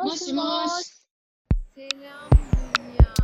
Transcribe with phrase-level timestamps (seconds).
[0.00, 0.92] Мосмос.
[1.74, 2.30] Селям,
[2.76, 3.14] Дуня.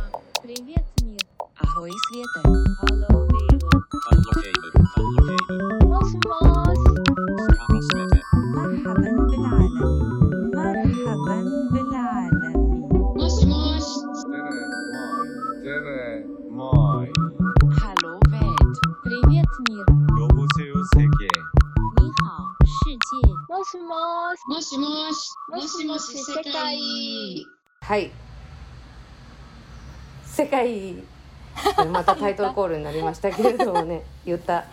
[0.43, 1.21] Привет, мир.
[1.55, 2.41] Ahoj, Svete.
[2.43, 3.79] Hello, people.
[4.11, 4.73] Hello, David.
[4.93, 5.83] Hello, David.
[5.87, 6.79] Mosmos.
[7.47, 8.04] Skahosme.
[24.47, 24.77] もし。
[24.77, 25.85] もしもし。
[25.85, 26.77] もし世界。
[27.81, 28.11] はい。
[30.23, 30.93] 世界。
[31.89, 34.65] またタイトルコールになりましたけれどもね、 言った。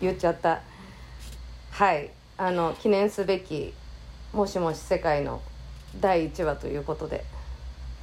[0.00, 0.62] 言っちゃった。
[1.72, 2.10] はい。
[2.38, 3.74] あの記念すべき。
[4.32, 5.42] もしもし世界の
[6.00, 7.26] 第一話ということで、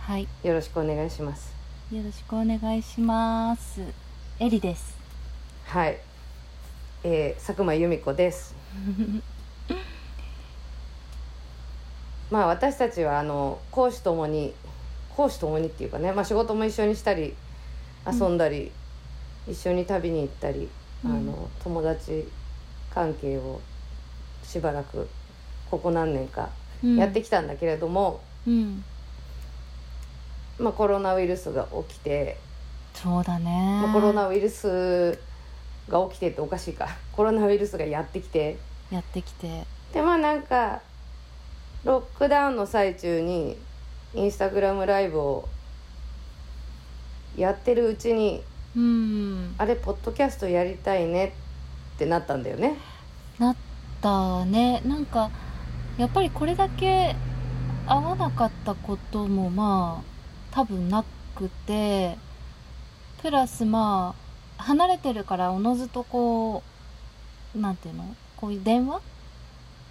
[0.02, 1.52] はい、よろしくお願いします。
[1.92, 3.82] よろしくお願いします。
[4.40, 4.96] エリです。
[5.66, 5.98] はい。
[7.04, 8.54] えー、佐久間由美子です。
[12.32, 14.54] まあ私たちはあの講師ともに
[15.16, 17.36] 講師ともにっていうかね、まあ、仕事も一緒にしたり
[18.06, 18.72] 遊んだり、
[19.48, 20.70] 一緒に旅に行ったり、
[21.04, 22.28] あの友達
[22.94, 23.62] 関係を
[24.44, 25.08] しばらく
[25.72, 26.50] ここ何年か
[26.84, 28.84] やってきたんだけれども、うん、
[30.60, 32.38] まあ、コロナウイルスが起きて、
[32.94, 33.80] そうだね。
[33.82, 35.18] まあコロナウイルス
[35.90, 36.88] が起きてっておかしいか。
[37.12, 38.58] コロナウイルスがやってきて。
[38.92, 40.82] やってきて、でまあなんか
[41.86, 43.58] ロックダウンの最中に
[44.14, 45.48] インスタグラムライブを
[47.38, 48.44] やってるうちに
[48.76, 51.34] うん、あれポッドキャストやりたいね
[51.96, 52.76] ってなったんだよね。
[53.40, 53.56] なっ
[54.02, 54.82] たね。
[54.86, 55.32] なんか
[55.98, 57.16] やっぱりこれだけ
[57.88, 61.06] 合わなかったこともまあ多分な
[61.36, 62.18] くて、
[63.22, 64.14] プラスま
[64.58, 66.62] あ離れてるからおのずとこ
[67.56, 69.00] うなんていうの、こういう電話？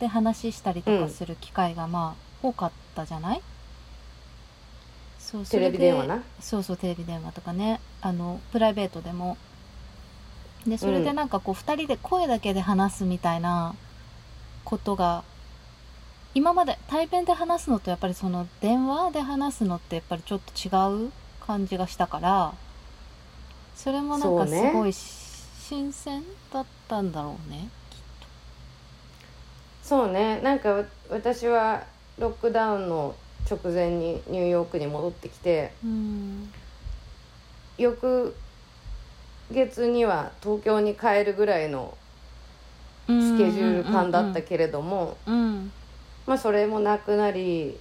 [0.00, 3.42] で話したりとかする機会がまあ多かったじゃない？
[5.18, 6.22] そうそテレビ電話な？
[6.40, 7.80] そうそうテレビ電話とかね。
[8.00, 9.36] あのプライベートでも。
[10.66, 13.74] でそれでなんかこう2人で声だけで話すみたいな
[14.64, 15.22] ことが
[16.34, 21.12] 今まで対面で話すのとやっぱりその電話で話すのってやっぱりちょっと違う
[21.46, 22.54] 感じがしたから
[23.76, 27.68] それもなんかすごい新鮮だったんだろうね
[29.84, 30.40] そうね。
[30.40, 31.84] なんかわ私は
[32.18, 33.14] ロックダウンの
[33.48, 36.52] 直前にニューヨークに戻ってきてとうん。
[37.76, 38.34] 翌
[39.50, 41.96] 月には東京に帰るぐらいの
[43.06, 45.72] スケジュール感だったけれども、うん
[46.26, 47.78] まあそれもなくなり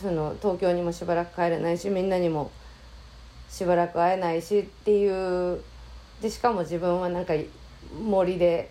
[0.00, 2.50] その東京にもしばらく帰れないしみんなにも
[3.50, 5.60] しばらく会えないしっていう
[6.22, 7.34] でしかも自分はなんか
[8.02, 8.70] 森で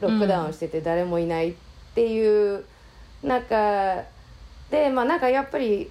[0.00, 1.54] ロックダウンしてて誰もいないっ
[1.94, 2.64] ていう
[3.22, 4.04] 中
[4.70, 5.90] で、まあなんかやっぱり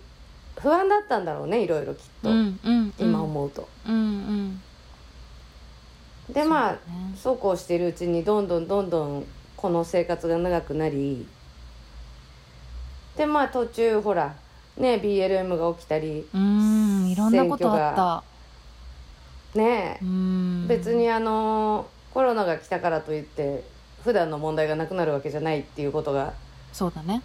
[0.58, 3.68] 不安だったんだろうねいろいろきっと、うんうん今思うと。
[3.88, 4.62] うんうん。
[6.34, 6.78] でまあ
[7.16, 9.25] そうだねこうしているうちにどんどんどんどん
[9.58, 11.28] この生活が長くなり
[13.18, 14.36] でまあ途中ほら
[14.78, 18.24] ね BLM が起きたりうんいろんなことあった。
[19.59, 20.68] ねうん。
[20.68, 23.63] 別にあのコロナが来たからといって
[24.03, 26.34] 普段の問題がなくなるわけじゃないっていうことが、
[26.72, 27.22] そうだね。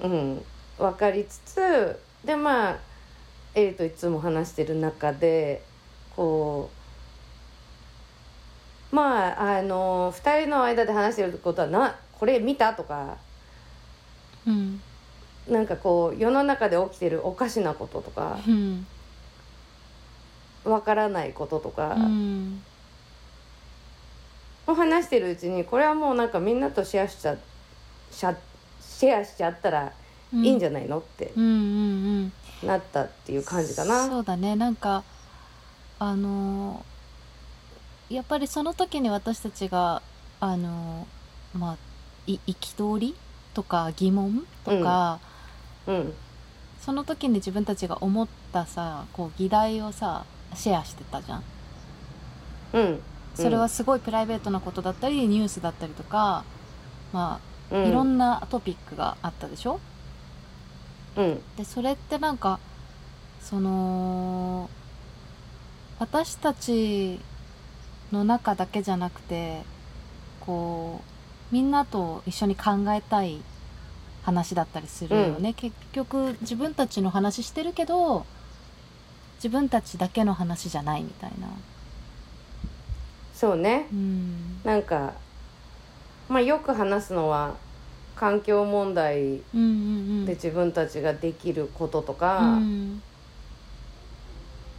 [0.00, 0.42] うん、
[0.78, 2.76] 分かりつつでまあ
[3.54, 5.62] エリといつも話してる中で
[6.14, 6.70] こ
[8.92, 13.16] うまああの2人の間で話してることはな「これ見た?」とか
[14.46, 14.80] うん。
[15.48, 18.86] なんかこう世の中で起きてるおかしなこととかうん。
[20.64, 22.62] わからないこととかうん
[24.68, 27.36] を話してるうちにこれはもうなんかみんなとシェアしちゃ
[28.12, 29.92] シェアしちゃったら
[30.32, 32.68] いいんじゃないのってうんうんうん。
[32.68, 34.06] なったっていう感じかな。
[34.06, 34.56] そうだね。
[34.56, 35.04] なんか
[35.98, 36.84] あの
[38.10, 40.02] やっぱりその時に私たちが
[40.40, 41.06] あの
[41.54, 41.76] まあ
[42.26, 43.14] い憤り
[43.54, 45.18] とか疑問とか、
[45.86, 46.12] うん
[46.80, 50.24] その時に自分たちが思ったさこう議題をさ
[50.54, 51.42] シェアしてたじゃん。
[52.74, 53.00] うん
[53.42, 56.44] それはすごいプライベートなことだったりニュースだったりとか
[57.12, 57.40] ま
[57.70, 59.78] あいろなんなトピックがあったでしょ、
[61.16, 61.40] うん。
[61.56, 62.58] でそれってなんか
[63.40, 64.68] その
[65.98, 67.20] 私たち
[68.12, 69.62] の中だけじゃなくて
[70.40, 71.02] こ
[71.50, 73.40] うみんなと一緒に考えたい
[74.22, 78.26] 話だったりするよね、結局自分たちの話してるけど
[79.36, 81.48] 自分たちだけの話じゃないみたいな
[83.38, 83.86] そうね。
[83.92, 84.60] うん。
[84.64, 85.12] なんか
[86.28, 87.54] まあよく話すのは
[88.16, 89.36] 環境問題
[90.26, 93.00] で自分たちができることとうか、ん。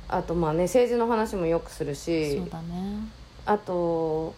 [0.09, 2.49] あとまあね政治の話もよくするしね。
[3.45, 4.33] あと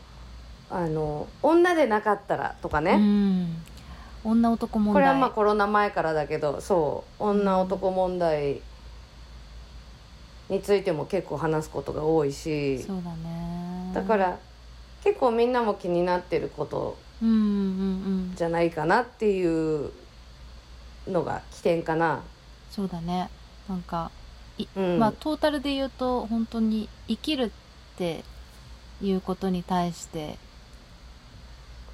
[0.69, 3.55] あの女でなかったらとかうね、ん。
[4.23, 4.93] 女男問題。
[4.93, 8.61] これはまあコロナ前からだけどそう女男問題
[10.47, 12.77] についても結構話すことが多いし。
[12.83, 14.39] そうだねだから
[15.03, 19.91] 結構みんなも気になってることじゃないかなっていう
[21.07, 22.21] のが起点かな。
[22.69, 23.29] そうだね。
[23.67, 24.11] なんか
[24.75, 24.99] うん。
[24.99, 27.49] まあトータルで言うと本当に生きるっ
[27.97, 28.23] て
[29.01, 30.37] いうことに対して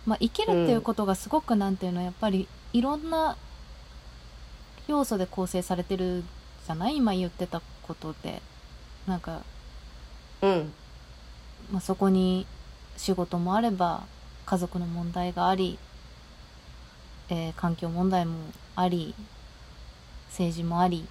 [0.05, 3.38] まあ生きるっていうことがすごくなんていうのやっぱりいろんな
[4.88, 6.23] 要素で構成されてる
[6.65, 6.97] じゃない？
[6.97, 8.41] 今言ってたことで。
[9.07, 9.41] なんか、
[10.41, 10.73] うん
[11.71, 12.45] まあ、そこに
[12.95, 14.03] 仕事もあれば
[14.45, 15.77] 家族の問題があり、
[17.29, 18.37] えー環境問題も
[18.75, 19.13] あり
[20.29, 21.05] 政治もあり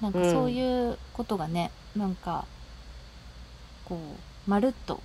[0.00, 0.30] なんかうん。
[0.30, 2.44] そういうことがね、なんか
[3.84, 5.00] こうまるっと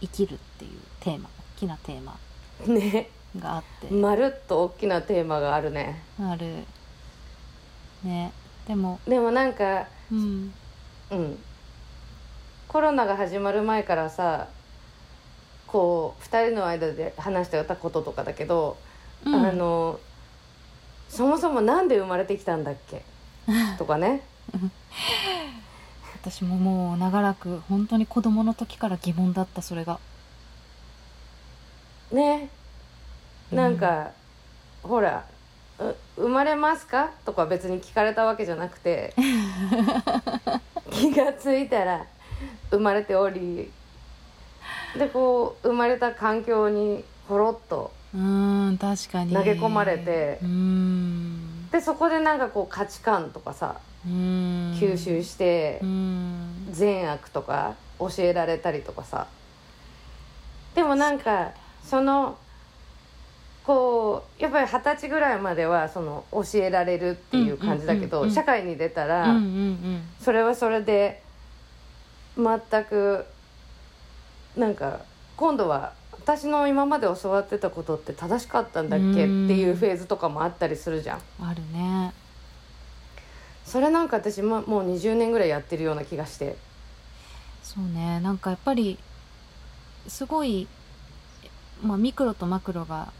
[0.00, 0.70] 生きるっていう
[1.00, 2.16] テーマ大きなテーマ
[2.66, 3.10] ね。
[3.36, 3.92] があって。
[3.92, 6.02] まるっと大きなテーマがあるね。
[6.20, 6.64] ある。
[8.04, 8.32] ね。
[8.66, 10.52] でもでもなんかうん。
[11.10, 11.38] うん
[12.68, 14.48] コロナが始まる前からさ
[15.66, 18.76] こう2人の間で話してたこととかだけど、
[19.24, 19.34] うん。
[19.34, 19.98] あの
[21.08, 23.02] そもそもなんで生まれてきたんだっけ？
[23.78, 24.22] とかね。
[26.22, 29.98] 私ももう長らく本当に子供の時から疑問だったそれが。
[32.12, 32.48] ね。
[33.52, 34.10] なんか、
[34.82, 35.24] ほら
[35.78, 37.10] う生まれますか？
[37.24, 39.14] とか別に聞かれたわけじゃなくて
[40.90, 42.04] 気がついたら
[42.70, 43.70] 生まれており
[44.98, 49.34] でこう生まれた環境にほろっとうーん確かに。
[49.34, 50.38] 投げ込まれて
[51.70, 53.76] でそこでなんかこう価値観とかさ
[54.06, 55.80] 吸収して
[56.70, 59.26] 善悪とか教えられたりとかさ。
[60.74, 61.50] でもなんか
[61.84, 62.38] その
[63.64, 70.02] こうやっぱり二十歳ぐらいまではその教えられるっていう感じだけど社会に出たうんらうん。
[70.20, 71.22] それはそれで
[72.38, 73.26] 全く
[74.56, 75.00] なんか
[75.36, 81.22] 今度は私の今まで教わってたことって正しかったんだっけっていうフェーズとかもあったりするじゃん。
[81.40, 82.12] うんあるね。
[83.64, 86.56] それなんか私ももう20年ぐらいやってるような気がして。
[87.62, 88.20] そうね。
[88.20, 88.98] なんかやっぱり
[90.06, 90.68] すごい、
[91.82, 93.12] まあ、ミクロとマクロが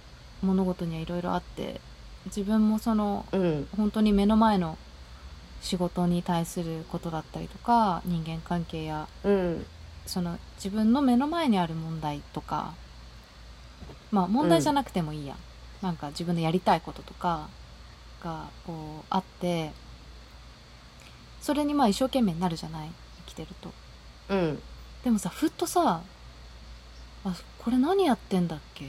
[0.43, 1.81] 物事にはいろいろあって
[2.27, 3.69] 自分もそのうん。
[3.77, 4.79] 本当に目の前の
[5.61, 9.67] 仕事に対することだったりとか人間関係やうん。
[10.07, 12.73] その自分の目の前にある問題とか
[14.11, 15.37] まあ問題じゃなくてもいいや、
[15.83, 17.49] なんか自分のやりたいこととか
[18.25, 19.73] がこうあって
[21.43, 22.91] それにまあ一生懸命になるじゃない？
[23.27, 23.71] 生きてると。
[24.31, 24.63] うん。
[25.05, 26.01] でもさふっとさ
[27.25, 28.87] あこれ何やってんだっけ？
[28.87, 28.89] っ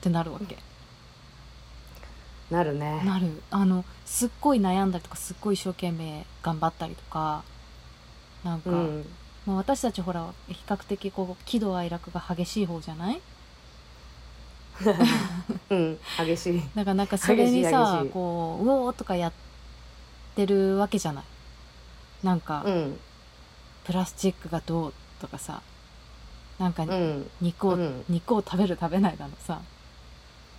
[0.00, 0.56] てなるわけ
[2.50, 3.02] なるね。
[3.04, 3.42] なる。
[3.50, 7.42] あのすっごい悩んだりとかすっごい一生懸命頑張ったりとか
[8.44, 9.06] なんか、うん。
[9.46, 13.20] まあ、私たちほら比較的こう喜怒哀楽が激しい方じゃない？
[15.70, 16.62] うん激しい。
[16.76, 19.32] だからなんかそれに激さこううおーとかやっ
[20.34, 21.24] てるわけじゃない？
[22.22, 22.98] なんか、うん。
[23.84, 25.62] プラスチックがどうとかさ
[26.58, 27.30] なんかうん。
[27.40, 28.04] 肉を、うん。
[28.08, 29.60] 肉を食べる食べないだのさ。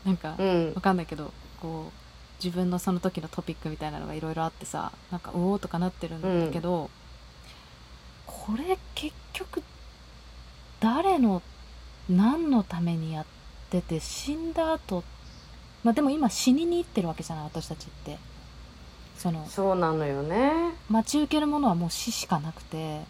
[0.05, 0.73] なんか、うん。
[0.75, 6.89] わかんないけどこう自分のその時のトピックみたいなのがいろいろあってさなんかうおーとかなってるんだけど、
[8.25, 9.63] これ結局
[10.79, 11.41] 誰の
[12.09, 13.25] 何のためにやっ
[13.69, 15.03] てて死んだ後
[15.83, 18.17] まあでも今死にに行ってるわけじゃない私たちって。
[19.17, 20.51] そのそうなのよね。
[20.89, 23.01] 待ち受けるものはもう死しかなくて。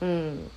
[0.00, 0.50] うん。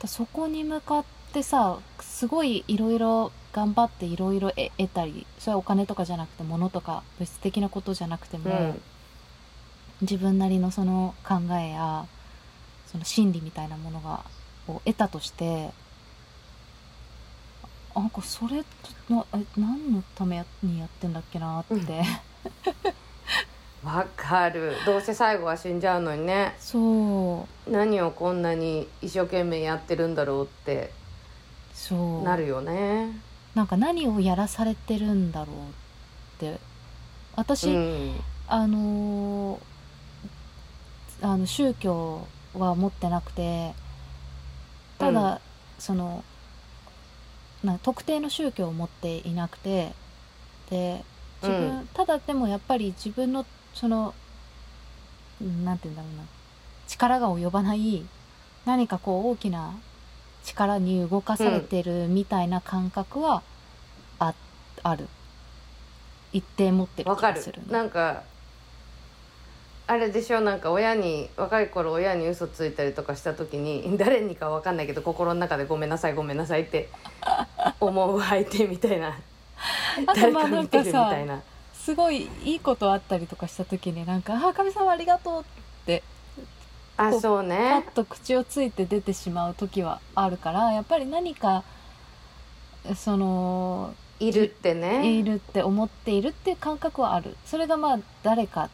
[0.00, 8.82] だそこに向かってさすごいいろいろ頑張っていろいろ得得たりそれはお金とかじゃなくて物とか物質的なことじゃなくても、うん。
[10.02, 12.06] 自分なりのその考えや
[12.86, 14.24] その心理みたいなものが
[14.68, 15.70] を得たとして
[17.94, 18.64] あなんかそれ
[19.08, 21.76] なえ何のためにやってんだっけなって、
[23.84, 24.74] わかる。
[24.86, 26.54] どうせ最後は死んじゃうのにね。
[26.58, 27.70] そう。
[27.70, 30.90] 何をこんなに一生懸命やってるんだろうって
[31.74, 32.22] そう。
[32.22, 33.20] なるよね。
[33.54, 35.70] なんか何をやらされてるんだろうっ
[36.38, 36.60] て。
[37.36, 38.20] 私、うん。
[38.48, 39.62] あのー
[41.24, 43.74] あの宗教は持ってなくて
[44.98, 45.38] ただ、うん。
[45.78, 46.24] その
[47.62, 49.92] な特定の宗教を持っていなくて
[50.68, 51.04] で
[51.40, 51.88] 自分、うん。
[51.94, 54.14] ただでもやっぱり自分のその
[55.40, 56.24] うんなんて言うんだろうな
[56.88, 58.04] 力が及ばない
[58.64, 59.74] 何かこう大きな
[60.44, 63.42] 力に動かされてるみたいな感覚は
[64.18, 64.34] あ,、
[64.82, 65.08] ある。
[66.32, 67.58] 一定持ってるわかる気がする。
[67.60, 68.22] ねなんか
[69.86, 70.40] あれでしょ？
[70.40, 76.88] なんか親に若い頃親に嘘ついたりとかした時に 誰にかわかんないけど心の中で「ごめんなさいごめんなさい」って
[77.80, 79.18] 思う相手みたいな。
[80.14, 81.42] 誰か見てるみたいな。
[81.74, 85.44] すごいいいことあったりとかした時になんか「あ神様ありがとう」っ
[87.08, 91.64] あそうパねッと口をついて出てしまう時はあるからやっぱり何か
[92.96, 95.10] そのいるってね。
[95.18, 97.36] いるって思っているっていう感覚はある。
[97.44, 98.70] それがまあ誰か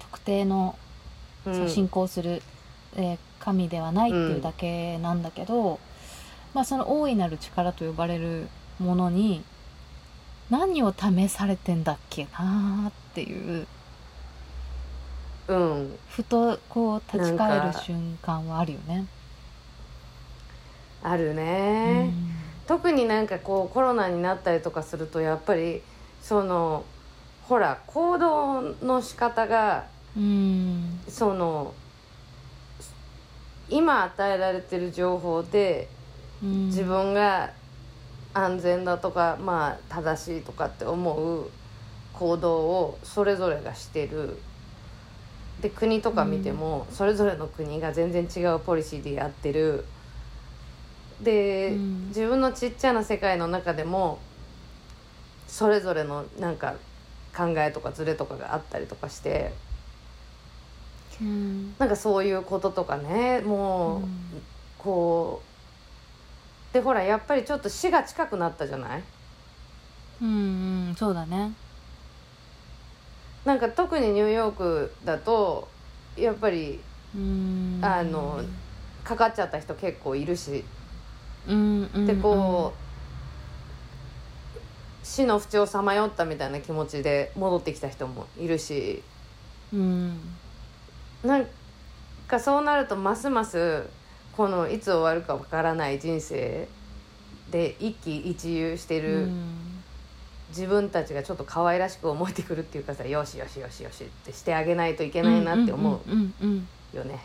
[0.00, 0.78] 特定の
[1.44, 1.68] うん。
[1.68, 2.42] 信仰する、
[2.96, 5.80] えー神ではないっていうだけなんだけど、
[6.54, 8.46] まあその大いなる力と呼ばれる
[8.78, 9.42] ものに
[10.48, 13.66] 何を試されてんだっけなーっていう
[15.48, 15.98] うん。
[16.08, 19.06] ふとこう立ち返る瞬間はあるよね。
[21.02, 22.12] あるうね、ん。
[22.66, 25.82] 特になんかこうコロナになったりとかするとやっぱり
[26.20, 26.84] その
[27.42, 31.00] ほら行動の仕方がうん。
[31.08, 31.74] その
[33.68, 35.88] 今与えられてる情報で
[36.42, 36.66] うん。
[36.66, 37.50] 自分が
[38.34, 41.50] 安全だとかまあ正しいとかって思う
[42.12, 44.38] 行動をそれぞれがしてる
[45.60, 49.84] で国とか見てもそれぞれの国が全然違うポリシーでやってる。
[51.20, 52.08] で、うん。
[52.08, 54.18] 自分のちっちゃな世界の中でも
[55.46, 56.74] それぞれのなんか
[57.36, 59.52] 考えとかズレとかがあったりとかして
[61.20, 61.74] うん。
[61.78, 64.08] なんかそういうこととかねもう、うん。
[64.78, 65.42] こ
[66.70, 69.02] うでほらやっぱりちょっと死が近くなったじゃない？
[70.22, 70.28] うん
[70.88, 71.52] うんそうだね
[73.44, 75.68] なんか特にニューヨークだと
[76.16, 76.80] やっぱり
[77.14, 77.80] うん。
[77.82, 78.40] あの
[79.04, 80.64] かかっちゃった人結構いるし。
[81.48, 82.82] うんうんでこう
[85.04, 89.02] 死の淵をさまよったみたいな気持ちで戻ってきた人もいるし。
[89.72, 90.20] うん。
[91.24, 91.46] なん
[92.28, 93.84] かそうなるとますます
[94.36, 96.68] このいつ終わるかわからない人生
[97.50, 99.71] で一喜一憂してうるん
[100.52, 107.20] 自分たちがちょっと可愛らしく思えてくるっていうかさよしよしよしよしってしてあげないといけないなって思うんうんうんうよね。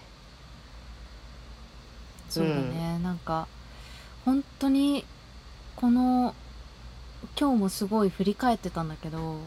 [2.29, 3.48] そうだね、なんか
[4.25, 5.05] 本当に
[5.77, 6.36] この
[7.39, 9.38] 今日もすごい振り返ってたんだけど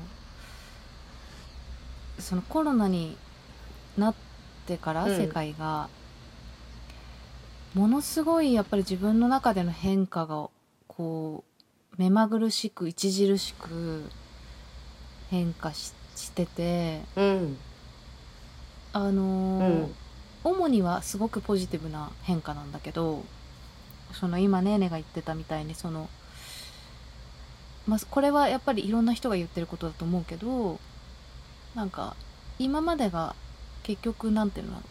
[2.19, 3.17] そのコロナに
[3.99, 4.15] なっ
[4.67, 5.17] てからうん。
[5.17, 5.89] 世界が、
[7.75, 10.49] ものすごいやっぱり自分の中での変化が
[10.87, 11.50] こう
[11.97, 14.05] 目まぐるしく著しく
[15.31, 17.01] 変化ししてて。
[17.17, 17.57] うん。
[18.93, 19.95] あのうーん。
[20.43, 23.23] 主にはすごくポジティブな変化なんだけど
[24.13, 26.09] その今ねねが言ってたみたいにその、
[27.87, 30.81] まあ、これはやっぱりいろんな人が言ってることだと思うけど
[31.75, 32.17] なんか
[32.59, 33.35] 今までが
[33.83, 34.83] 結局なんていうの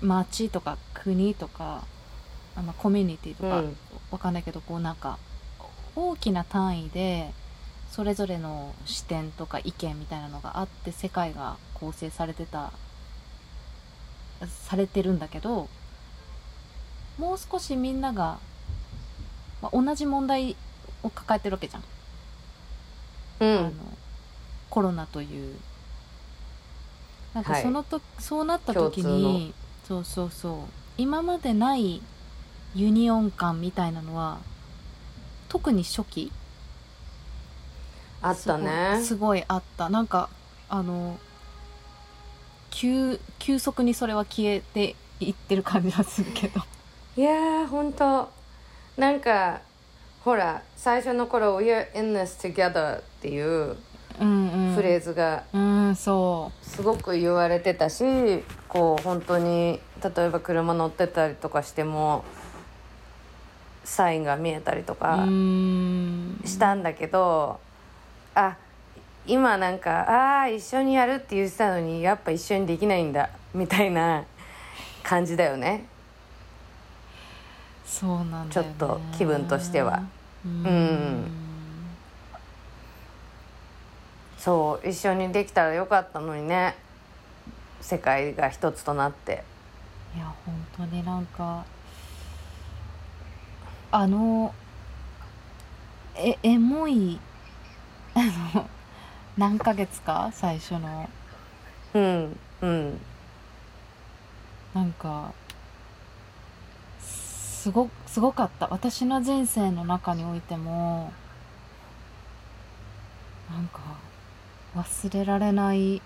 [0.00, 1.82] 町とか国とか
[2.56, 3.76] あまあコミュニティとか、うん。
[4.10, 5.18] わかんないけどこうなんか
[5.96, 7.32] 大きな単位で
[7.90, 12.72] それぞれの視点とか意見みたいなのがあって世界が構成されてた
[14.46, 15.68] されてるんだけど
[17.18, 18.38] もう少しみんなが、
[19.60, 20.56] まあ、同じ問題
[21.02, 21.84] を抱えてるわけじゃん、う
[23.40, 23.98] あのん
[24.70, 25.56] コロナという。
[27.34, 27.62] なんかはい。
[27.62, 29.54] そのと、そうなった時共に
[29.86, 30.56] そうそうそう。
[30.96, 32.02] 今までない
[32.74, 34.38] ユニオン感みたいなのは
[35.48, 36.32] 特に初期。
[38.20, 39.00] あったね。
[39.02, 39.88] すごいあった。
[39.88, 40.28] なんか
[40.68, 41.18] あの
[42.70, 46.60] 急急速にそれは消えていってる感じはするけど。
[47.16, 48.30] いやーほんと。
[48.96, 49.60] なんか
[50.24, 53.76] ほら最初の頃「We're in this together」っていう
[54.18, 55.44] フレーズが
[56.60, 62.24] すごく言われてたしこう本当に例えば車乗ってたりとかしても
[63.88, 66.40] サインが見えたりとかん。
[66.44, 67.58] したんだけど、
[68.34, 68.56] あ
[69.26, 74.24] 今なんかああー一緒にやるって言ってたのにやっぱ一緒にできないんだみたいな
[75.02, 75.86] 感じだよね。
[77.84, 80.02] そうなんだよ、ね、ちょっと気分としては。
[80.44, 81.22] うん。
[81.22, 81.30] ん。
[84.36, 86.76] そう一緒にできたらよかったのにね。
[87.80, 89.44] 世界が一つとなって。
[90.14, 91.64] いや本当になんか
[93.90, 94.54] あの
[96.16, 97.18] えエモい
[98.14, 98.20] あ
[98.54, 98.68] の
[99.36, 100.30] 何ヶ月か？
[100.32, 101.08] 最初の。
[101.94, 103.00] うんうん。
[104.74, 105.32] なんか
[107.00, 108.68] すごすごかった。
[108.68, 111.12] 私の人生の中においても
[113.50, 113.80] なんか
[114.76, 116.02] 忘れられない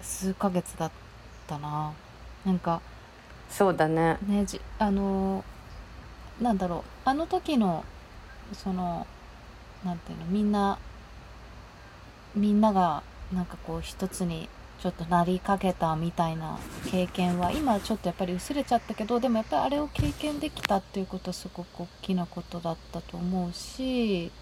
[0.00, 0.90] 数ヶ月だっ
[1.46, 1.92] たな。
[2.46, 2.80] なんか
[3.50, 4.18] そうだね。
[4.26, 5.44] ねじあの
[6.40, 6.82] なんだろう。
[7.04, 7.84] あの時の
[8.52, 9.06] その
[9.84, 10.78] なんていうのみんな
[12.34, 14.48] みんながなんかこう一つに
[14.80, 16.58] ちょっとなりかけたみたいな
[16.90, 24.32] 経験は今ちょっとやっぱり薄れちゃったけどでもやっぱりあれを経験できたっていうことはすごく大きなことだったと思うし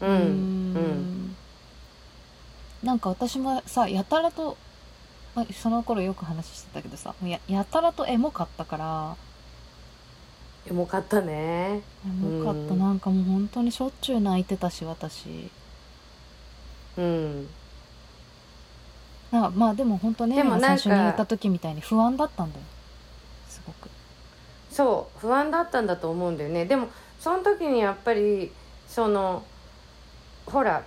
[0.00, 0.14] うんう
[0.78, 1.36] ん。
[2.82, 4.56] なんか私もさやたらと、
[5.34, 9.16] まあその頃よく話してたけどさややたらとエモかったから
[10.66, 11.82] エモかったね。
[12.04, 12.74] エモかった。
[12.74, 12.78] うん。
[12.78, 15.50] なんかもう本当にしょっちゅう泣いてたし私。
[16.96, 17.48] うん。
[19.30, 22.64] なまあでも本当ねでも最初に言った時みたいに不安だったんだよ。
[23.48, 23.90] すごく。
[24.70, 26.64] そう不安だったんだと思うんだよね。
[26.66, 28.52] でもその時にやっぱり
[28.88, 29.44] その
[30.46, 30.84] ほら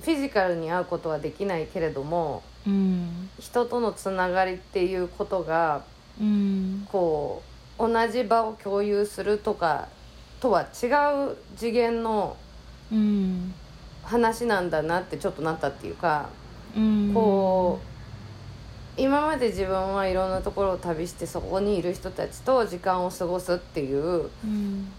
[0.00, 3.28] フィジカルに会うことはできないけれどもうん。
[3.38, 5.82] 人とのつながりっていうことが
[6.20, 6.88] うん。
[6.90, 9.88] こう同じ場を共有するとか
[10.40, 10.86] とは違
[11.30, 12.36] う次元の
[12.92, 13.54] うん
[14.02, 16.28] 話なんだなってちょっとなったっていうか
[16.76, 17.12] うん。
[17.14, 24.92] こう今まで自分はいろんなところを旅してそこにいる人たちと時間を過ごすっていううん。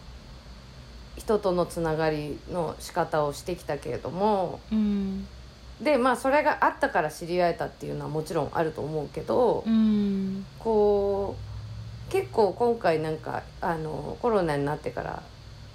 [1.15, 5.27] 人とのつながりの仕方をしてきたけれどもうん。
[5.81, 10.45] でまあそれがあったから知り合えたっていうのはもちろんあると思うけど、うん。
[10.59, 11.44] こう
[12.09, 15.23] 結構今回なんかあのコロナになってから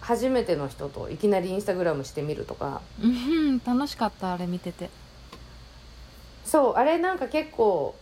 [0.00, 2.80] 初めての人といきなりインスタグラムしてみるとか。
[3.02, 4.90] うん楽しかったあれ見てて。
[6.44, 7.94] そうあれなんか結構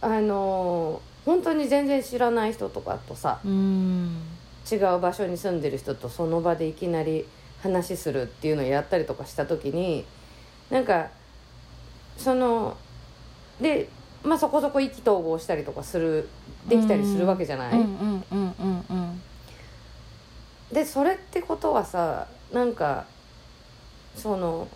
[0.00, 4.22] あの本当に全然知らない人とかとさうん。
[4.70, 7.26] 違う場所に住んでる人とその場でいきなり
[7.62, 10.04] 話するっていうのをやったりとかした時に
[10.70, 11.08] なんか
[12.16, 12.76] その
[13.60, 13.88] で
[14.22, 16.28] まあそこそこ意気投合したりとかする
[16.68, 17.72] できたりするわけじゃない、
[20.72, 23.06] でそれってことはさなんか
[24.14, 24.68] その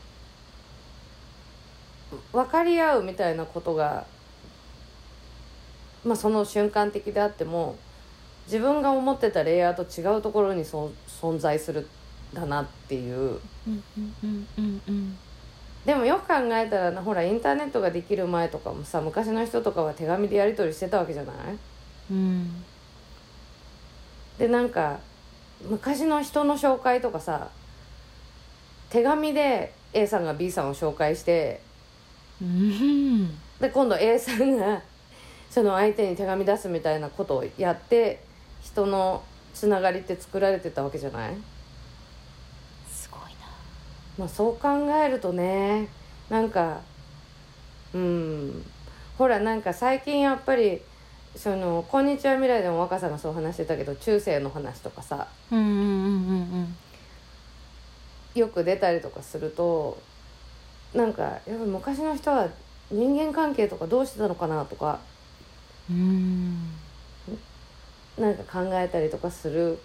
[2.32, 4.06] 分かり合うみたいなことが
[6.04, 7.76] まあその瞬間的であっても
[8.46, 11.86] 自分が思ってたレイヤーと違うところにそ存在するん
[12.34, 13.38] だなっていう。
[15.86, 21.36] でもよく考えたらなほらインターネットができる前とかもさ昔の人とかは手紙でやり取りしてたわけじゃない？
[22.10, 22.64] うん。
[24.38, 24.98] でなんか
[25.68, 27.48] 昔の人の紹介とかさ
[28.90, 31.60] 手紙で A さんが B さんを紹介して
[32.42, 33.28] うん。
[33.60, 34.82] で今度 A さんが
[35.50, 38.22] その相手に手紙出すみたいなことをやって
[38.60, 39.22] 人の
[39.54, 41.34] つながりって作られてたわけじゃない、
[42.90, 43.28] すごいな。
[44.18, 44.68] まあ、そう考
[45.04, 45.88] えるとね
[46.28, 46.80] なんか
[47.94, 48.64] うん。
[49.16, 50.82] ほらなんか最近やっぱり
[51.36, 56.76] その「こんにちは未来」でも若さんがそう話してたけど中世の話とかさうんうんうんうん
[58.34, 59.98] よく出たりとかすると
[60.92, 62.48] なんかやっぱり昔の人は
[62.90, 65.00] 人間関係とかどうしてたのかなとか
[65.90, 66.74] うん。
[68.18, 69.78] なんか考えたりとかする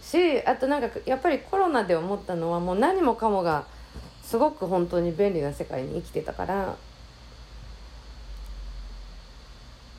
[0.00, 3.64] しあとなんかやっぱりコロナで思ったのはもう何もかもが
[4.22, 6.76] すごく本当に便利な世界に生きてたから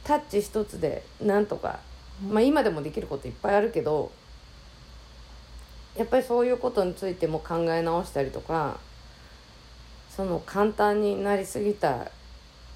[0.05, 1.79] タッチ一つでなんとか、
[2.29, 4.11] まあ今でもできることいっぱいあるけど
[5.97, 8.77] やっぱりそういうことについても考え直したりとか
[10.15, 12.11] その簡単になりすぎた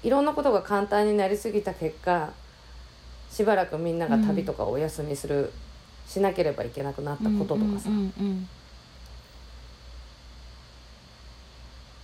[0.02, 2.30] いろんなことが簡単になりすぎた結果
[3.30, 5.52] しばらくみんなが旅とかお休みする、
[6.06, 8.48] しなければいけなくなったこととかさ、うんうんうん。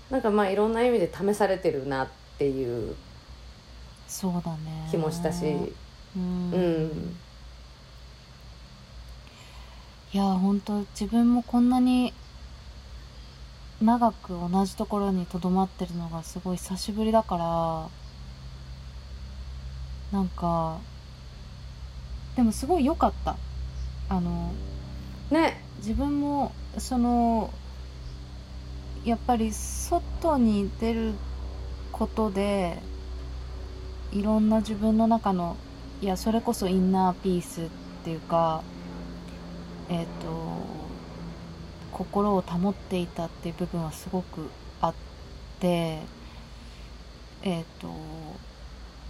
[0.09, 2.09] なんかまあいろんな意味で試されてるなっ
[2.39, 2.95] ていう
[4.07, 4.89] そうだね。
[4.91, 5.45] 気もしたし、
[6.17, 6.51] うん。
[6.53, 7.17] うん。
[10.13, 12.13] いや本当自分もこんなに
[13.83, 17.91] 長く同じところにとどまってるのがすごい久しぶりだか
[20.13, 20.79] らなんか
[22.37, 23.37] でもすごい良かった。
[24.09, 24.53] あの
[25.31, 25.65] ね。
[25.79, 27.53] 自分もその
[29.05, 31.13] やっぱり外に出る
[31.93, 32.79] ことで
[34.13, 35.57] いろんな自分の中の
[36.01, 37.69] いやそれこそインナーピースっ
[38.05, 38.63] ていうか
[39.89, 40.67] えっ、と
[41.93, 44.49] 心を保っていたっていう部分はすごく
[44.81, 44.95] あっ
[45.61, 46.01] て
[47.43, 47.89] えっ、と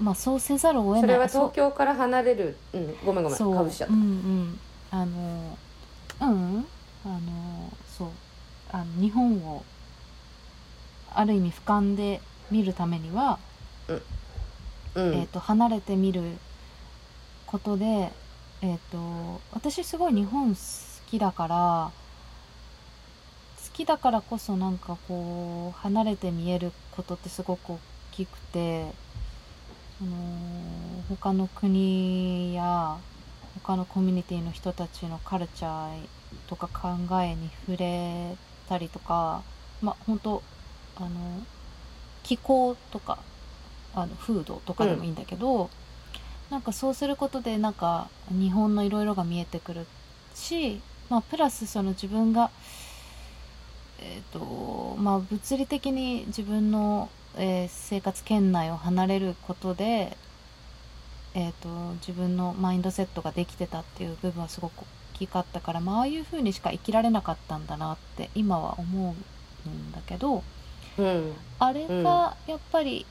[0.00, 1.00] まあそうせざるを得ない。
[1.02, 2.56] それは東京から離れる。
[2.74, 3.38] うんごめんごめん。
[3.38, 3.54] そう。
[3.54, 4.60] かぶしちゃっうんうん。
[4.90, 5.58] あの
[6.20, 6.66] うん
[7.04, 8.08] あのそう。
[8.70, 9.64] あの日本を
[11.14, 13.38] ある意味俯瞰で見るためには、
[13.86, 13.94] た
[14.96, 15.14] うん。
[15.14, 16.22] えー、と離れてみる
[17.46, 18.12] ことで、
[18.62, 20.60] えー、と私すごい日本好
[21.06, 21.90] きだから
[23.62, 27.78] 好きだからこそなんかこう離れて見えることってすごく大
[28.12, 28.86] きくて
[29.98, 30.10] その
[31.08, 32.96] 他の国や
[33.62, 36.06] 他のコミュニティの人たちのカルチャー
[36.48, 36.88] とか考
[37.22, 38.36] えに触れ
[38.68, 39.42] たりとか
[39.80, 40.42] まあ本当
[40.96, 41.08] あの
[42.22, 43.18] 気候とか
[43.96, 45.70] あの風土とかでもいいんだけど、
[46.50, 49.86] なんかそうすることでなんか日本のいろいろが見えてくる
[50.34, 52.50] し、まあ、プラスその自分が、
[54.00, 60.16] えーとまあ、物理的に自分の、えー生活圏内を離れることで、
[61.34, 61.68] えー、と
[62.00, 64.82] 自分のマインドセットができてたっていう部分はすごく
[65.14, 69.14] 大きかったから、まあああいう風にしか生きられなかったんだなって今は思
[69.66, 70.42] うんだけど。
[70.98, 73.04] うんあれがやっぱり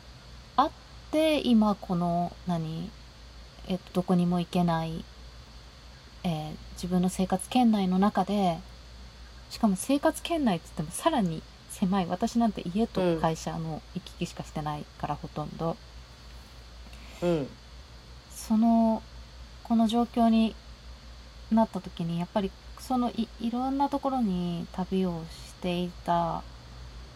[0.57, 0.71] あっ
[1.11, 2.89] て、今この何、
[3.67, 5.03] えっと、どこにも行けない、
[6.23, 8.57] えー自分の生活圏内の中で
[9.49, 15.77] しかも生活圏内っつってもさらに狭い私なんて家と会社の行き来しかしてないからほとんど、
[17.21, 17.47] うん。
[18.29, 19.03] その
[19.63, 20.55] この状況に
[21.51, 26.43] なった時にやっぱりそのいいろんなところに旅をしていた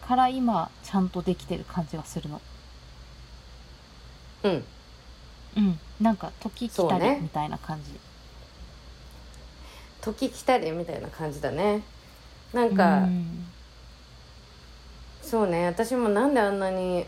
[0.00, 2.40] から今ちゃんとできてる感じがするの。
[4.44, 4.64] うん。
[5.56, 7.16] うん、なんか時来たそうね。
[7.16, 7.90] りみたいな感じ。
[10.00, 11.82] 時来たりみたいな感じだね。
[12.52, 13.46] なんか、うん。
[15.22, 15.66] そうね。
[15.66, 17.04] 私もなんであんなに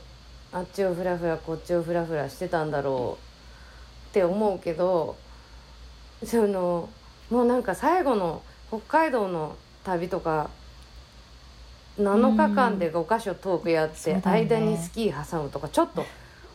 [0.52, 5.16] あっちをフラフラこっちをフラフラしてたんだろうって思うけど
[6.24, 6.90] その
[7.30, 10.50] もうなんか最後の北海道の旅とか
[11.98, 14.56] 7日間で5箇所トークやって、そうだよね。
[14.56, 16.04] 間にスキー挟むとかちょっと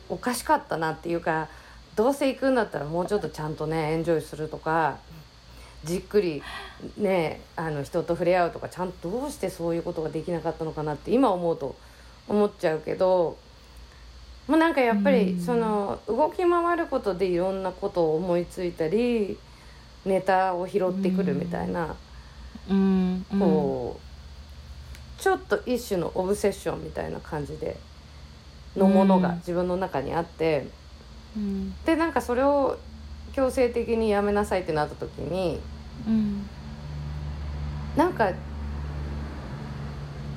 [0.10, 1.48] おかしかったなっていうか
[1.96, 4.98] どうせ行くんだったらもうちょっとちゃんとねエンジョイするとか
[5.84, 6.44] じっくり
[6.98, 11.76] ねあの人と触れ合うとかちゃんとどうしてそういうことができなかったのかなって今思うと
[12.28, 13.38] 思っちゃうけど
[14.48, 15.42] もうなんかやっぱりうん。
[15.42, 19.38] その動き回ることでいろんなことを思いついたり
[20.06, 21.96] ネタを拾ってくるみたいな
[23.40, 27.78] こうちょっと一種のオブセッションみたいな感じで
[28.78, 29.36] のものがうん。
[29.38, 30.68] 自分の中にあって。
[31.36, 31.74] うん。
[31.86, 32.78] でなんかそれを
[33.34, 35.60] 強制的にやめなさいってなった時に
[36.08, 36.48] うん。
[37.96, 38.32] なんか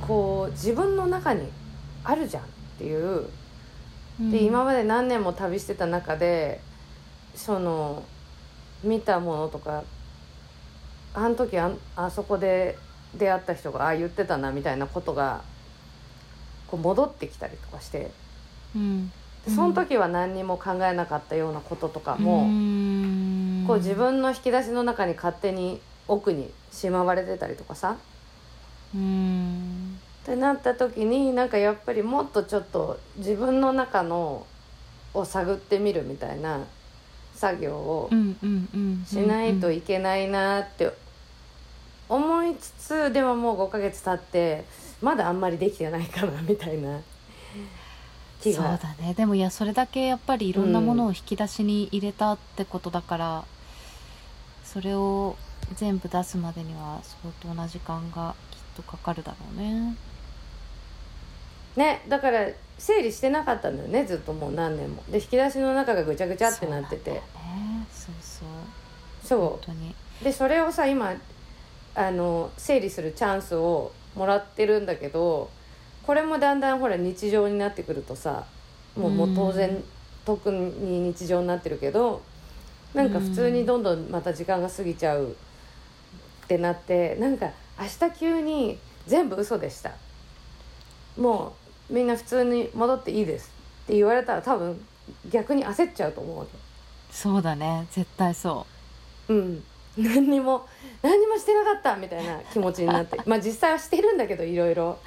[0.06, 1.48] こう自分の中に
[2.02, 2.46] あるじゃんっ
[2.78, 3.28] ていう。
[4.20, 4.30] うん。
[4.30, 6.60] で今まで何年も旅してた中で
[7.34, 8.02] その
[8.82, 9.84] 見たものとか
[11.12, 12.78] あの時あんあそこで
[13.14, 15.42] 出会った人がああ言ってたなみたいなことが
[16.68, 17.98] こう戻ってきたりとかして。
[18.04, 18.10] うん
[18.74, 23.64] でその時は何にも考えなかったようなこととかも、うん。
[23.66, 27.96] こう自分の引き出しの中に勝手に奥にしまわれてたりとかさ。
[28.94, 29.98] うん。
[30.22, 34.46] ってなった時になんかやっぱりもっとちょっと自分の中の
[35.14, 36.60] を探ってみるみたいな
[37.34, 38.10] 作業を
[39.06, 40.92] しないといけないなって
[42.08, 44.64] 思いつつでももう5ヶ月経って
[45.00, 47.00] まだあんまりできてないかなみたいな。
[47.00, 47.79] 気
[48.42, 49.14] そうがだね。
[49.14, 53.44] でもいやそれだけやっぱりいろんなものを引き出しに入れたってことだから、
[54.64, 55.36] それを
[55.74, 59.96] 全部出すまでには相当な時間がきっとかかるだろうね。
[61.76, 62.48] ねだから
[62.78, 65.02] 整理してなかったんだよねずっともう何年も。
[65.10, 67.04] で引き出しの中がぐちゃぐちゃってなってて。
[67.04, 67.86] そうだね。
[67.92, 68.48] そうそう。
[69.26, 69.40] そう。
[69.40, 69.94] 本当に。
[70.22, 71.14] でそれをさ今
[71.94, 75.50] あの整理するチャンスをもらってるんだけど
[76.06, 78.44] これもだんだんほら日常になってくるとさ
[78.96, 79.82] もうもう当然、
[80.24, 82.22] 特に日常になってるけど
[82.94, 85.30] なんか普通にどんどんまた時間が過ぎちゃう
[86.44, 89.92] ってなってなんか明日急に全部嘘でした。
[91.16, 91.54] も
[91.90, 93.52] うみんな普通に戻っていいです
[93.84, 94.80] って言われたら多分
[95.30, 96.50] 逆に焦っちゃうと思うわけ。
[97.12, 97.86] そうだね。
[97.90, 98.66] 絶対そ
[99.28, 99.62] うん、
[99.96, 100.66] 何にも
[101.02, 104.98] 何にもしてなかったみたいな気持ちになってまあ実際はしてるんだけどいろいろ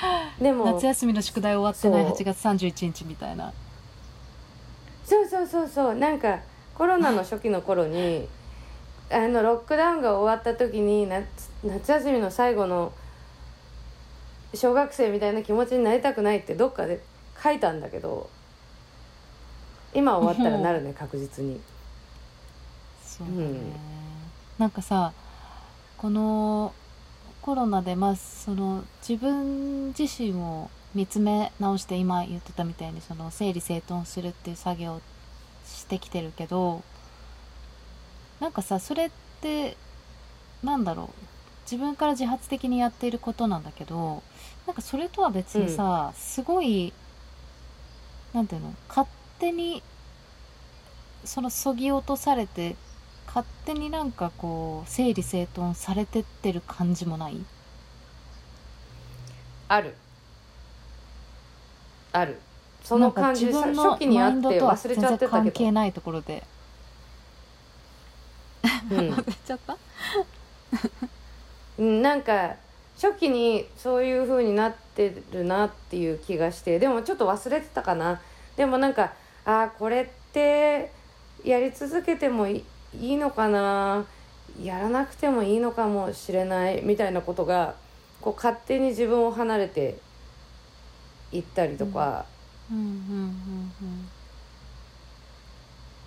[0.40, 0.72] でうも。
[0.72, 2.16] 夏休みの宿題終わってないそう。
[2.16, 3.52] 8月31日みたいな。
[5.04, 5.94] そうそうそうそう。
[5.94, 6.40] なんか
[6.74, 8.28] コロナの初期の頃に
[9.10, 12.92] あのロックダウンが終わった時に夏夏休みの最後の
[14.54, 17.00] 小学生みたいな気持ちになりたくないってどっかで
[17.42, 18.30] 書いたんだけど
[19.94, 21.60] 今終わったらなるね 確実に。
[23.04, 23.72] そうだね、うん。
[24.58, 25.12] なんかさ
[25.96, 26.72] この
[27.42, 35.00] コロナでまあその自分自身を見つめ直して今言ってたみたいにその整理整頓するっていう作業を
[35.66, 36.82] してきてるけど
[38.40, 39.76] なんかさそれって
[40.62, 41.28] なんだろう。
[41.70, 44.22] 自分から自発的にやっていることなんだけど
[44.66, 46.94] なんかそれとは別にさ、すごい
[48.32, 49.06] なんていうの勝
[49.38, 49.82] 手に
[51.24, 52.74] そのそぎ落とされて
[53.28, 57.38] 勝手になんかこう整理整頓されてってる感じもない？
[59.68, 59.94] ある。
[62.12, 62.38] ある。
[62.82, 66.42] その感じ自分の初期にあって忘れちゃってたけど、関係ないところで。
[68.90, 68.98] うん。
[69.12, 69.76] 忘れちゃった？
[71.78, 72.54] うん、なんか
[73.00, 78.20] 初期にそういう風になってるなっていう気がしてでもちょっと忘れてたかな。
[78.56, 79.12] でもなんか
[79.44, 80.90] あーこれって
[81.44, 84.04] やり続けてもいいいのかな
[84.62, 87.74] やらなくてもいいのかもしれないみたいなことが
[88.20, 89.98] こう勝手に自分を離れて
[91.30, 92.24] いったりとか、
[92.70, 94.08] うんうんうん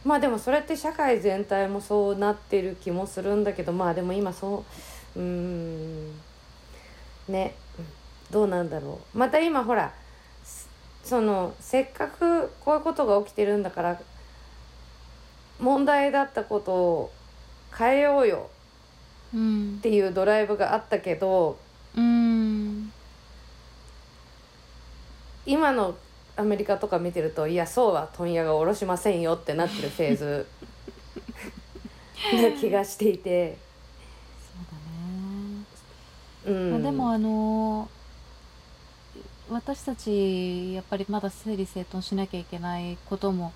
[0.03, 4.65] まあでもそれって社会全体もそうなってる気もするんだけどまあでも今そ
[5.15, 6.11] ううーん。
[7.27, 7.55] ね。
[8.31, 9.17] どうなんだろう。
[9.17, 9.93] また今ほら
[10.43, 10.69] す
[11.03, 14.01] そのせっかくこういうことが起きてるんだから
[15.61, 17.11] 問題だったことを
[17.77, 18.49] 変えようよ
[19.33, 19.75] うん。
[19.77, 21.57] っていうドライブがあったけど
[21.95, 22.91] うん。
[25.45, 25.95] 今の
[26.35, 30.47] アメリカとか見てるといやそうは問屋が下ろしませんよってなってるフェーズ
[32.33, 33.57] な気がしていて。
[34.53, 34.65] そう
[36.45, 36.57] だね。
[36.57, 36.71] うん。
[36.71, 37.89] まあ、でもあの
[39.49, 43.51] 私たちやっぱりまだ整理整頓しなきゃいけないことも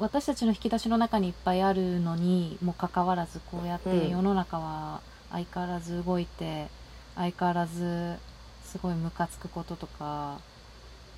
[0.00, 4.10] 私たちの引き出しの中にいっぱいあるのにもかかわらずこうやってうん。
[4.10, 6.68] 世の中は相変わらず動いて、
[7.14, 8.16] 相変わらず
[8.64, 10.38] すごいムカつくこととか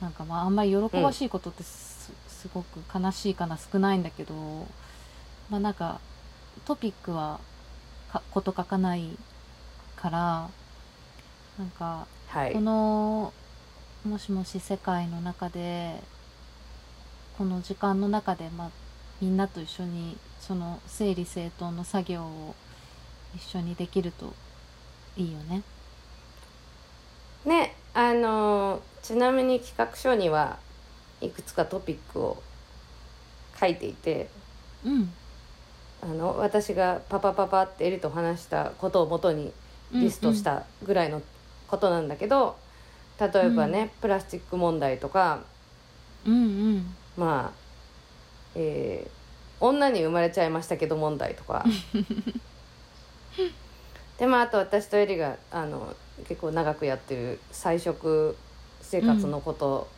[0.00, 4.34] なんかまああんまり喜ばしいことってす,、すごく悲しいかな少ないんだけど
[5.50, 6.00] まあなんか
[6.64, 7.40] トピックは
[8.10, 9.16] かこと書かない
[9.96, 10.48] から
[11.58, 12.52] なんかはい。
[12.52, 13.32] この
[14.04, 16.00] もしもし世界の中で
[17.40, 18.70] この時間の中で、まあ、
[19.22, 22.54] みんなと一緒にその整理整頓の作業を
[23.34, 24.34] 一緒にできると
[25.16, 25.62] いいよね。
[27.46, 30.58] ねあのちなみに企画書には
[31.22, 32.42] いくつかトピックを
[33.58, 34.28] 書いていて
[34.84, 35.10] うん。
[36.02, 39.50] あの私がパパパパってエリと話したことをもとに
[39.92, 41.22] リストしたぐらいの
[41.68, 42.58] ことなんだけど、
[43.18, 45.40] 例えばね、プラスチック問題とか
[46.26, 46.36] うんう
[46.72, 47.58] んまあ、
[48.54, 49.20] えー
[49.60, 51.64] 女に生まれちゃいましたけど問題とか。
[54.18, 55.94] でまああと私とエリがあの
[56.28, 58.36] 結構長くやってる菜食
[58.82, 59.88] 生活のこと、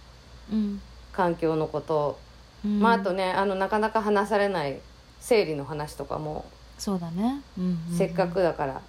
[0.53, 0.81] うん。
[1.13, 2.19] 環境のこと、
[2.65, 4.81] うんまああとねあのなかなか話されない
[5.21, 6.45] 生理の話とかも、
[6.79, 7.99] そうだね、うんうんうん。
[7.99, 8.81] せっかくだから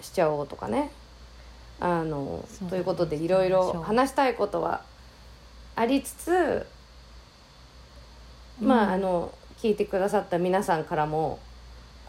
[0.00, 0.90] しちゃおうとかね。
[1.78, 2.70] あのね。
[2.70, 4.82] ということでいろいろ話したいことは
[5.74, 6.66] ありつつ
[8.60, 11.38] まああの聞いてくださった皆さんからも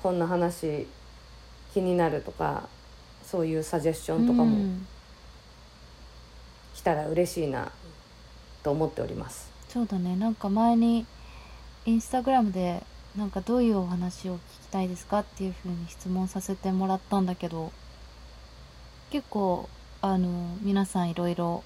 [0.01, 0.87] こんな話
[1.73, 2.67] 気になるとか
[3.25, 4.87] そういうサジェッションとかうもん。
[6.75, 7.71] 来たら嬉しいな
[8.63, 9.49] と思っております。
[9.67, 10.15] そうだね。
[10.15, 11.05] なんか前に
[11.85, 12.83] インスタグラムで
[13.17, 17.71] なんかどういうお話を聞きたいですかっていうふうに質問させてもらったんだけど
[19.09, 19.67] 結構
[20.01, 21.63] あの皆さんいろいろ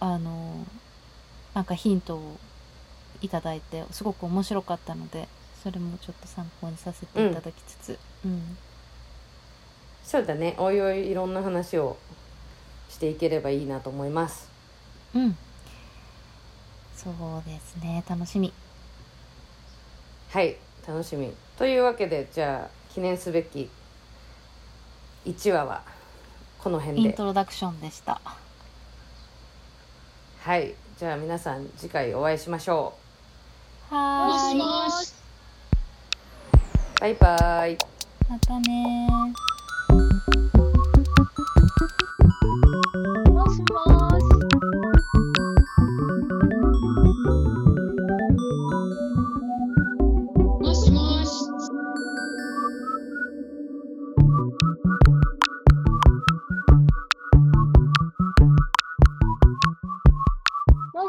[0.00, 0.66] あの
[1.54, 2.36] なんかヒントを
[3.24, 5.28] いただいてすごく面白かったので
[5.62, 7.98] それもちょっと参考にさせていただきつつ。
[8.24, 8.56] うん、
[10.04, 10.54] そうだね。
[10.58, 11.96] おいおいいろんな話を
[12.90, 14.50] していければいいなと思います。
[15.14, 15.36] うん、
[16.94, 18.04] そうですね。
[18.06, 18.52] 楽しみ。
[20.30, 20.56] はい。
[20.86, 21.32] 楽しみ。
[21.56, 23.70] というわけでじゃあ記念すべき
[25.24, 25.82] 1話は
[26.58, 28.20] この辺インでトロダクションでした。
[30.40, 30.74] はい。
[30.98, 32.92] じゃあ皆さん次回お会いしましょ
[33.94, 35.12] はーいもしもし。
[36.96, 37.78] うバイバイ
[38.28, 38.98] またね
[43.30, 44.33] もしもし。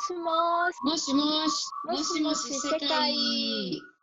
[0.06, 0.84] しもし。
[0.84, 1.66] もしもし。
[1.86, 3.95] もしもし世界。